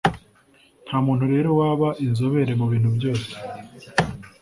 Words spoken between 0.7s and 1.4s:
Ntamuntu